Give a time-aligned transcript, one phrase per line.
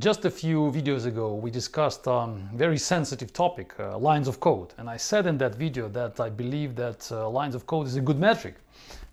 [0.00, 4.38] Just a few videos ago, we discussed a um, very sensitive topic, uh, lines of
[4.38, 4.72] code.
[4.78, 7.96] And I said in that video that I believe that uh, lines of code is
[7.96, 8.54] a good metric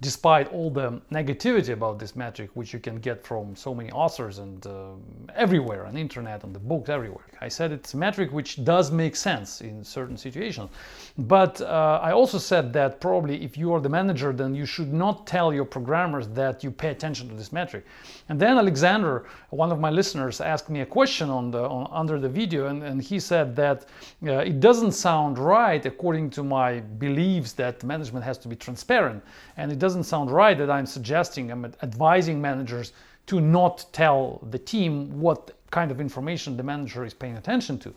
[0.00, 4.38] despite all the negativity about this metric, which you can get from so many authors
[4.38, 4.90] and uh,
[5.34, 7.24] everywhere on the internet, on the books, everywhere.
[7.40, 10.70] I said it's a metric which does make sense in certain situations.
[11.18, 14.92] But uh, I also said that probably if you are the manager, then you should
[14.92, 17.84] not tell your programmers that you pay attention to this metric.
[18.28, 22.18] And then Alexander, one of my listeners, asked me a question on the on, under
[22.18, 23.86] the video, and, and he said that
[24.26, 29.22] uh, it doesn't sound right according to my beliefs that management has to be transparent,
[29.56, 32.94] and it doesn't sound right that I'm suggesting, I'm advising managers
[33.26, 37.92] to not tell the team what kind of information the manager is paying attention to.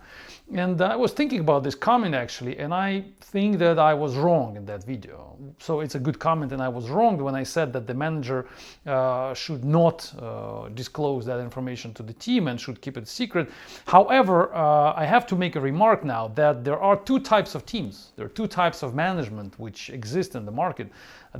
[0.63, 2.89] And I was thinking about this comment actually, and I
[3.33, 5.17] think that I was wrong in that video.
[5.59, 8.39] So it's a good comment, and I was wrong when I said that the manager
[8.87, 13.45] uh, should not uh, disclose that information to the team and should keep it secret.
[13.85, 17.61] However, uh, I have to make a remark now that there are two types of
[17.65, 20.87] teams, there are two types of management which exist in the market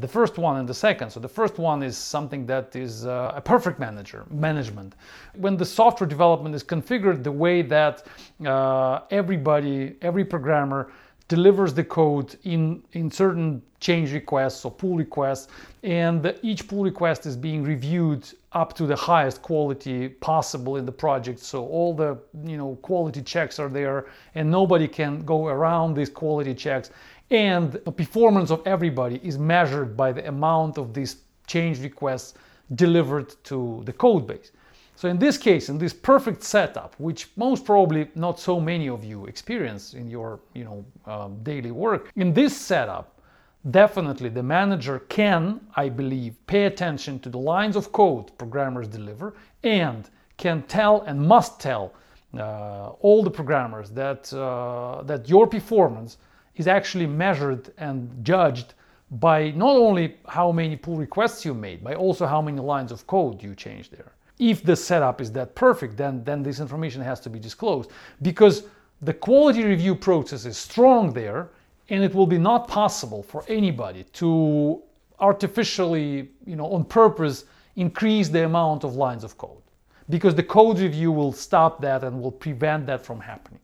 [0.02, 1.10] the first one and the second.
[1.10, 4.96] So the first one is something that is uh, a perfect manager management.
[5.36, 8.06] When the software development is configured the way that
[8.46, 10.92] uh, everybody, every programmer
[11.30, 15.48] delivers the code in, in certain change requests or pull requests,
[15.84, 20.92] and each pull request is being reviewed up to the highest quality possible in the
[20.92, 21.40] project.
[21.40, 24.06] So all the you know quality checks are there,
[24.36, 26.90] and nobody can go around these quality checks.
[27.30, 31.14] And the performance of everybody is measured by the amount of these
[31.46, 32.34] change requests
[32.76, 34.52] delivered to the code base.
[34.98, 39.04] So in this case, in this perfect setup, which most probably not so many of
[39.04, 43.22] you experience in your you know um, daily work, in this setup,
[43.70, 49.36] definitely the manager can, I believe, pay attention to the lines of code programmers deliver
[49.64, 51.94] and can tell and must tell
[52.36, 56.18] uh, all the programmers that uh, that your performance
[56.56, 58.74] is actually measured and judged
[59.12, 63.06] by not only how many pull requests you made, but also how many lines of
[63.06, 64.14] code you changed there.
[64.40, 68.64] If the setup is that perfect, then, then this information has to be disclosed because
[69.02, 71.50] the quality review process is strong there
[71.90, 74.82] and it will be not possible for anybody to
[75.20, 79.62] artificially, you know, on purpose increase the amount of lines of code
[80.10, 83.60] because the code review will stop that and will prevent that from happening.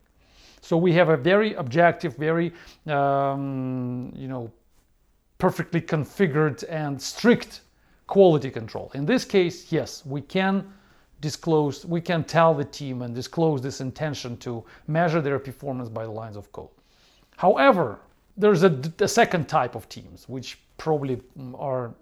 [0.61, 2.53] So we have a very objective, very
[2.88, 4.51] um, you know
[5.38, 7.61] perfectly configured and strict
[8.08, 8.91] quality control.
[8.94, 10.72] In this case, yes, we can
[11.22, 16.03] disclose, we can tell the team and disclose this intention to measure their performance by
[16.03, 16.69] the lines of code.
[17.38, 18.00] However,
[18.36, 21.22] there's a, a second type of teams which probably
[21.56, 21.94] are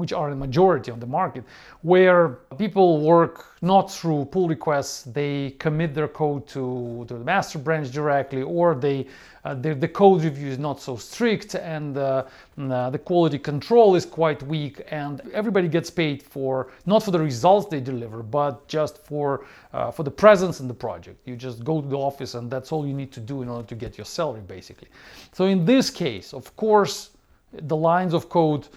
[0.00, 1.44] which are a majority on the market
[1.82, 7.58] where people work not through pull requests they commit their code to, to the master
[7.58, 9.06] branch directly or they
[9.44, 12.24] uh, the, the, code review is not so strict and uh,
[12.58, 17.18] uh, the quality control is quite weak and everybody gets paid for not for the
[17.18, 21.16] results they deliver but just for uh, for the presence in the project.
[21.26, 23.66] You just go to the office and that's all you need to do in order
[23.68, 24.88] to get your salary basically.
[25.32, 27.10] So in this case of course
[27.52, 28.68] the lines of code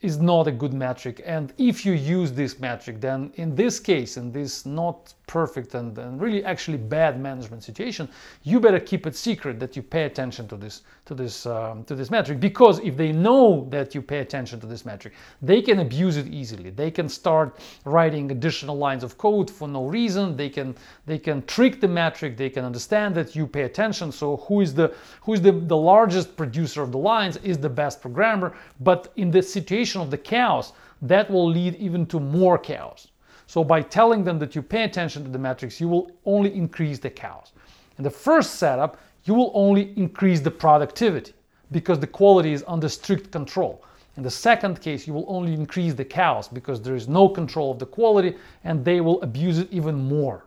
[0.00, 1.20] is not a good metric.
[1.24, 5.96] And if you use this metric, then in this case, in this not perfect and,
[5.96, 8.08] and really actually bad management situation,
[8.42, 11.94] you better keep it secret that you pay attention to this to this um, to
[11.94, 15.78] this metric because if they know that you pay attention to this metric, they can
[15.78, 16.70] abuse it easily.
[16.70, 20.36] They can start writing additional lines of code for no reason.
[20.36, 20.74] They can
[21.06, 22.36] they can trick the metric.
[22.36, 24.10] They can understand that you pay attention.
[24.10, 24.92] So who is the
[25.22, 28.52] who is the, the largest producer of the lines is the best programmer.
[28.80, 33.06] But in the situation of the chaos, that will lead even to more chaos.
[33.50, 37.00] So by telling them that you pay attention to the metrics, you will only increase
[37.00, 37.50] the cows.
[37.98, 41.32] In the first setup, you will only increase the productivity
[41.72, 43.82] because the quality is under strict control.
[44.16, 47.72] In the second case, you will only increase the cows because there is no control
[47.72, 50.44] of the quality and they will abuse it even more.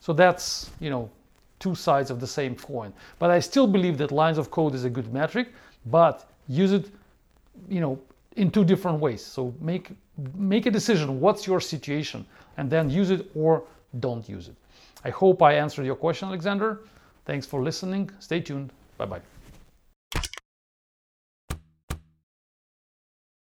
[0.00, 1.08] So that's, you know,
[1.58, 2.92] two sides of the same coin.
[3.18, 5.54] But I still believe that lines of code is a good metric,
[5.86, 6.90] but use it,
[7.70, 7.98] you know,
[8.36, 9.24] in two different ways.
[9.24, 9.92] So make
[10.34, 12.24] make a decision what's your situation
[12.56, 13.62] and then use it or
[14.00, 14.54] don't use it.
[15.04, 16.80] I hope I answered your question, Alexander.
[17.24, 18.10] Thanks for listening.
[18.18, 18.72] Stay tuned.
[18.98, 19.39] Bye bye.